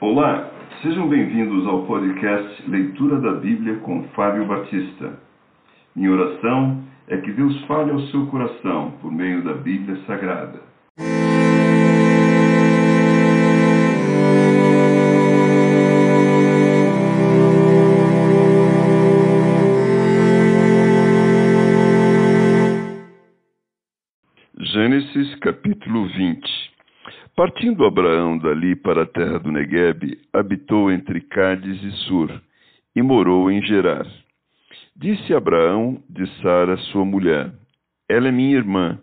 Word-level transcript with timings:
Olá, 0.00 0.50
sejam 0.80 1.06
bem-vindos 1.10 1.66
ao 1.66 1.84
podcast 1.84 2.70
Leitura 2.70 3.20
da 3.20 3.32
Bíblia 3.32 3.80
com 3.80 4.02
Fábio 4.14 4.46
Batista. 4.46 5.20
Minha 5.94 6.12
oração 6.12 6.82
é 7.06 7.18
que 7.18 7.30
Deus 7.30 7.54
fale 7.66 7.90
ao 7.90 8.00
seu 8.06 8.26
coração 8.28 8.92
por 9.02 9.12
meio 9.12 9.44
da 9.44 9.52
Bíblia 9.52 10.00
Sagrada. 10.06 10.58
Gênesis 24.58 25.34
capítulo 25.40 26.06
20 26.06 26.69
Partindo 27.36 27.86
Abraão 27.86 28.36
dali 28.36 28.76
para 28.76 29.02
a 29.02 29.06
terra 29.06 29.38
do 29.38 29.50
Neguebe, 29.50 30.20
habitou 30.32 30.90
entre 30.90 31.20
Cádiz 31.20 31.82
e 31.82 31.92
Sur, 32.04 32.30
e 32.94 33.02
morou 33.02 33.50
em 33.50 33.62
Gerar. 33.62 34.06
Disse 34.94 35.32
Abraão 35.32 36.02
de 36.08 36.26
Sara, 36.42 36.76
sua 36.92 37.04
mulher: 37.04 37.52
Ela 38.08 38.28
é 38.28 38.32
minha 38.32 38.56
irmã. 38.56 39.00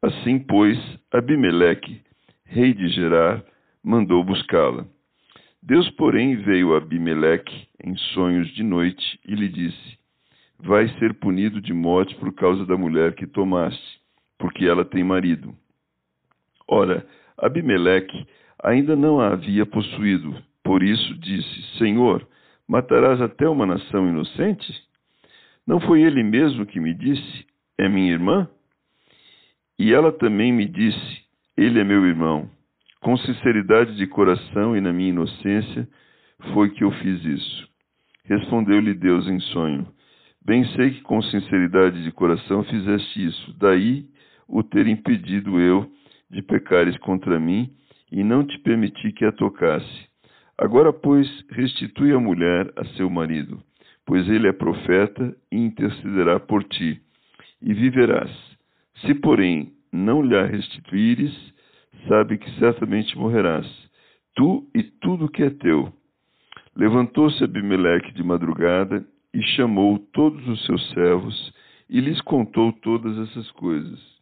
Assim, 0.00 0.38
pois, 0.38 0.78
Abimeleque, 1.12 2.00
rei 2.44 2.72
de 2.72 2.88
Gerar, 2.88 3.44
mandou 3.82 4.24
buscá-la. 4.24 4.86
Deus, 5.62 5.90
porém, 5.90 6.36
veio 6.36 6.74
a 6.74 6.78
Abimeleque 6.78 7.66
em 7.84 7.96
sonhos 8.14 8.48
de 8.54 8.62
noite 8.62 9.20
e 9.26 9.34
lhe 9.34 9.48
disse: 9.48 9.98
Vai 10.58 10.88
ser 10.98 11.14
punido 11.14 11.60
de 11.60 11.74
morte 11.74 12.14
por 12.14 12.32
causa 12.32 12.64
da 12.64 12.76
mulher 12.76 13.14
que 13.14 13.26
tomaste, 13.26 14.00
porque 14.38 14.64
ela 14.64 14.84
tem 14.84 15.04
marido. 15.04 15.54
Ora, 16.66 17.06
Abimeleque 17.38 18.26
ainda 18.62 18.96
não 18.96 19.20
a 19.20 19.28
havia 19.28 19.64
possuído. 19.64 20.34
Por 20.64 20.82
isso 20.82 21.14
disse: 21.18 21.78
Senhor, 21.78 22.26
matarás 22.66 23.20
até 23.20 23.48
uma 23.48 23.64
nação 23.64 24.08
inocente? 24.08 24.72
Não 25.66 25.80
foi 25.80 26.02
ele 26.02 26.22
mesmo 26.22 26.66
que 26.66 26.80
me 26.80 26.92
disse: 26.92 27.46
É 27.78 27.88
minha 27.88 28.12
irmã? 28.12 28.48
E 29.78 29.92
ela 29.92 30.12
também 30.12 30.52
me 30.52 30.66
disse: 30.66 31.22
Ele 31.56 31.78
é 31.78 31.84
meu 31.84 32.04
irmão. 32.06 32.50
Com 33.00 33.16
sinceridade 33.16 33.96
de 33.96 34.06
coração 34.06 34.76
e 34.76 34.80
na 34.80 34.92
minha 34.92 35.10
inocência 35.10 35.88
foi 36.52 36.70
que 36.70 36.82
eu 36.82 36.90
fiz 36.90 37.24
isso. 37.24 37.68
Respondeu-lhe 38.24 38.92
Deus 38.94 39.26
em 39.28 39.38
sonho: 39.40 39.86
Bem 40.44 40.64
sei 40.74 40.90
que 40.90 41.02
com 41.02 41.22
sinceridade 41.22 42.02
de 42.02 42.10
coração 42.10 42.64
fizeste 42.64 43.24
isso. 43.24 43.54
Daí 43.58 44.06
o 44.48 44.62
ter 44.62 44.86
impedido 44.86 45.60
eu 45.60 45.88
de 46.30 46.42
pecares 46.42 46.96
contra 46.98 47.38
mim 47.38 47.70
e 48.10 48.22
não 48.22 48.44
te 48.44 48.58
permiti 48.60 49.12
que 49.12 49.24
a 49.24 49.32
tocasse. 49.32 50.08
Agora, 50.56 50.92
pois, 50.92 51.28
restitui 51.50 52.12
a 52.12 52.18
mulher 52.18 52.72
a 52.76 52.84
seu 52.96 53.08
marido, 53.08 53.62
pois 54.04 54.28
ele 54.28 54.48
é 54.48 54.52
profeta 54.52 55.36
e 55.52 55.56
intercederá 55.56 56.40
por 56.40 56.64
ti, 56.64 57.00
e 57.62 57.72
viverás. 57.72 58.30
Se, 59.02 59.14
porém, 59.14 59.72
não 59.92 60.22
lhe 60.22 60.40
restituíres, 60.46 61.32
sabe 62.08 62.38
que 62.38 62.50
certamente 62.58 63.16
morrerás, 63.16 63.66
tu 64.34 64.68
e 64.74 64.82
tudo 64.82 65.28
que 65.28 65.42
é 65.42 65.50
teu. 65.50 65.92
Levantou-se 66.76 67.42
Abimeleque 67.42 68.12
de 68.12 68.22
madrugada 68.22 69.06
e 69.32 69.42
chamou 69.54 69.98
todos 70.12 70.46
os 70.48 70.64
seus 70.64 70.90
servos 70.90 71.52
e 71.88 72.00
lhes 72.00 72.20
contou 72.20 72.72
todas 72.72 73.16
essas 73.28 73.50
coisas. 73.52 74.17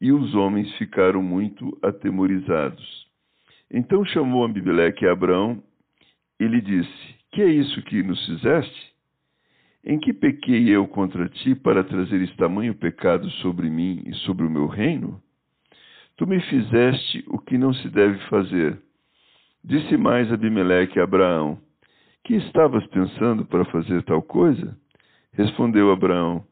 E 0.00 0.12
os 0.12 0.34
homens 0.34 0.72
ficaram 0.76 1.22
muito 1.22 1.76
atemorizados. 1.82 3.06
Então 3.70 4.04
chamou 4.04 4.44
Abimeleque 4.44 5.06
a 5.06 5.12
Abraão 5.12 5.62
e 6.40 6.46
lhe 6.46 6.60
disse: 6.60 7.14
Que 7.30 7.42
é 7.42 7.48
isso 7.48 7.82
que 7.82 8.02
nos 8.02 8.24
fizeste? 8.26 8.90
Em 9.84 9.98
que 9.98 10.12
pequei 10.12 10.68
eu 10.68 10.86
contra 10.88 11.28
ti 11.28 11.54
para 11.54 11.84
trazer 11.84 12.20
este 12.20 12.36
tamanho 12.36 12.74
pecado 12.74 13.30
sobre 13.42 13.70
mim 13.70 14.02
e 14.06 14.14
sobre 14.14 14.46
o 14.46 14.50
meu 14.50 14.66
reino? 14.66 15.22
Tu 16.16 16.26
me 16.26 16.40
fizeste 16.40 17.24
o 17.28 17.38
que 17.38 17.56
não 17.56 17.72
se 17.72 17.88
deve 17.88 18.18
fazer. 18.28 18.78
Disse 19.64 19.96
mais 19.96 20.32
Abimeleque 20.32 20.98
a 20.98 21.04
Abraão: 21.04 21.58
Que 22.24 22.34
estavas 22.36 22.86
pensando 22.88 23.44
para 23.44 23.64
fazer 23.66 24.02
tal 24.02 24.22
coisa? 24.22 24.76
Respondeu 25.32 25.92
Abraão: 25.92 26.44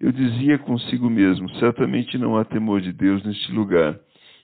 eu 0.00 0.12
dizia 0.12 0.58
consigo 0.58 1.10
mesmo: 1.10 1.48
certamente 1.56 2.16
não 2.18 2.36
há 2.36 2.44
temor 2.44 2.80
de 2.80 2.92
Deus 2.92 3.22
neste 3.24 3.52
lugar, 3.52 3.98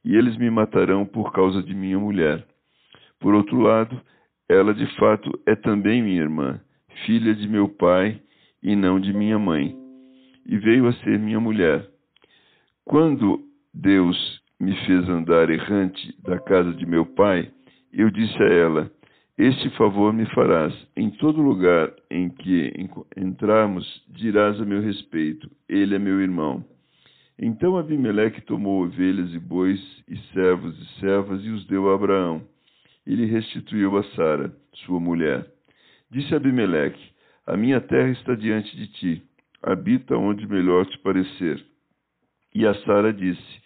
e 0.04 0.16
eles 0.16 0.36
me 0.36 0.50
matarão 0.50 1.06
por 1.06 1.32
causa 1.32 1.62
de 1.62 1.74
minha 1.74 1.98
mulher. 1.98 2.44
Por 3.20 3.34
outro 3.34 3.58
lado, 3.58 4.00
ela 4.48 4.74
de 4.74 4.86
fato 4.96 5.30
é 5.46 5.54
também 5.54 6.02
minha 6.02 6.20
irmã, 6.20 6.60
filha 7.06 7.34
de 7.34 7.48
meu 7.48 7.68
pai 7.68 8.20
e 8.62 8.74
não 8.74 9.00
de 9.00 9.12
minha 9.12 9.38
mãe, 9.38 9.74
e 10.46 10.58
veio 10.58 10.86
a 10.86 10.92
ser 10.94 11.18
minha 11.18 11.40
mulher. 11.40 11.88
Quando 12.84 13.40
Deus 13.72 14.42
me 14.60 14.74
fez 14.86 15.08
andar 15.08 15.48
errante 15.50 16.14
da 16.22 16.38
casa 16.38 16.72
de 16.74 16.86
meu 16.86 17.06
pai, 17.06 17.50
eu 17.92 18.10
disse 18.10 18.42
a 18.42 18.46
ela: 18.46 18.90
este 19.36 19.68
favor 19.70 20.12
me 20.12 20.26
farás. 20.26 20.72
Em 20.96 21.10
todo 21.10 21.42
lugar 21.42 21.92
em 22.08 22.28
que 22.28 22.72
entrarmos, 23.16 23.84
dirás 24.08 24.60
a 24.60 24.64
meu 24.64 24.80
respeito: 24.80 25.50
Ele 25.68 25.96
é 25.96 25.98
meu 25.98 26.20
irmão. 26.20 26.64
Então 27.36 27.76
Abimeleque 27.76 28.42
tomou 28.42 28.84
ovelhas 28.84 29.34
e 29.34 29.38
bois, 29.40 29.80
e 30.08 30.16
servos 30.32 30.78
e 30.78 31.00
servas, 31.00 31.44
e 31.44 31.50
os 31.50 31.66
deu 31.66 31.90
a 31.90 31.96
Abraão. 31.96 32.46
E 33.04 33.14
lhe 33.14 33.26
restituiu 33.26 33.96
a 33.98 34.04
Sara, 34.14 34.54
sua 34.86 35.00
mulher. 35.00 35.44
Disse 36.12 36.32
Abimeleque: 36.32 37.02
A 37.44 37.56
minha 37.56 37.80
terra 37.80 38.10
está 38.10 38.36
diante 38.36 38.76
de 38.76 38.86
ti. 38.86 39.22
Habita 39.60 40.16
onde 40.16 40.46
melhor 40.46 40.86
te 40.86 40.96
parecer. 40.98 41.60
E 42.54 42.64
a 42.64 42.74
Sara 42.84 43.12
disse: 43.12 43.62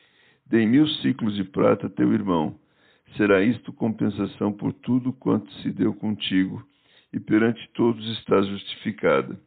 Dei 0.47 0.65
mil 0.65 0.89
ciclos 0.89 1.37
de 1.37 1.45
prata 1.45 1.89
a 1.89 1.91
teu 1.91 2.11
irmão 2.15 2.59
será 3.17 3.43
isto 3.43 3.73
compensação 3.73 4.53
por 4.53 4.73
tudo 4.73 5.13
quanto 5.13 5.53
se 5.55 5.71
deu 5.71 5.95
contigo, 5.95 6.63
e 7.13 7.19
perante 7.19 7.69
todos 7.75 8.07
estás 8.19 8.47
justificada. 8.47 9.39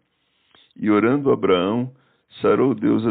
E 0.75 0.89
orando 0.89 1.31
Abraão, 1.31 1.91
sarou 2.41 2.73
Deus 2.73 3.03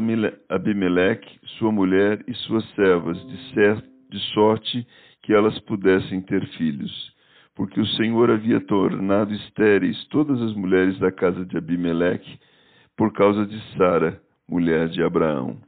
Abimeleque, 0.48 1.38
sua 1.58 1.70
mulher 1.70 2.24
e 2.26 2.34
suas 2.34 2.68
servas, 2.74 3.16
de, 3.28 3.54
certo, 3.54 3.88
de 4.10 4.18
sorte 4.32 4.86
que 5.22 5.32
elas 5.32 5.58
pudessem 5.60 6.20
ter 6.22 6.46
filhos. 6.56 7.14
Porque 7.54 7.80
o 7.80 7.86
Senhor 7.86 8.30
havia 8.30 8.60
tornado 8.60 9.34
estéreis 9.34 10.04
todas 10.06 10.40
as 10.40 10.54
mulheres 10.54 10.98
da 10.98 11.12
casa 11.12 11.44
de 11.44 11.56
Abimeleque, 11.56 12.38
por 12.96 13.12
causa 13.12 13.46
de 13.46 13.60
Sara, 13.76 14.20
mulher 14.48 14.88
de 14.88 15.02
Abraão. 15.02 15.58